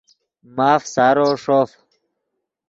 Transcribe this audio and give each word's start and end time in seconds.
ماف 0.55 0.81
سارو 0.93 1.27
ݰوف 1.43 1.69